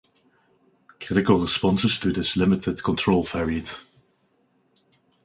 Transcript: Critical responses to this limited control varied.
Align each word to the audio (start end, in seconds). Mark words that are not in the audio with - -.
Critical 0.99 1.37
responses 1.39 1.99
to 1.99 2.11
this 2.11 2.35
limited 2.35 2.83
control 2.83 3.23
varied. 3.23 3.69